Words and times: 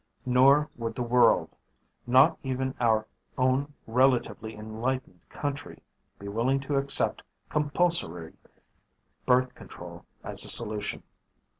Nor 0.25 0.67
would 0.77 0.95
the 0.95 1.03
world 1.03 1.55
not 2.07 2.35
even 2.41 2.73
our 2.79 3.05
own 3.37 3.71
relatively 3.85 4.55
enlightened 4.55 5.19
country 5.29 5.83
be 6.17 6.27
willing 6.27 6.59
to 6.61 6.75
accept 6.75 7.21
compulsory 7.49 8.33
birth 9.27 9.53
control 9.53 10.03
as 10.23 10.43
a 10.43 10.49
solution. 10.49 11.03